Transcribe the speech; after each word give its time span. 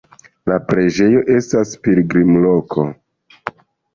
La 0.51 0.55
preĝejo 0.69 1.19
estas 1.33 1.73
pilgrimloko. 1.87 2.87